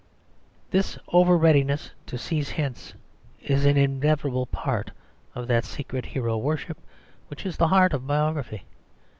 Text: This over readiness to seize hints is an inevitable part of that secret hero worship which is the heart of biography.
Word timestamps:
This 0.71 0.97
over 1.09 1.37
readiness 1.37 1.91
to 2.07 2.17
seize 2.17 2.49
hints 2.49 2.95
is 3.39 3.65
an 3.67 3.77
inevitable 3.77 4.47
part 4.47 4.89
of 5.35 5.45
that 5.45 5.63
secret 5.63 6.07
hero 6.07 6.37
worship 6.39 6.79
which 7.27 7.45
is 7.45 7.57
the 7.57 7.67
heart 7.67 7.93
of 7.93 8.07
biography. 8.07 8.65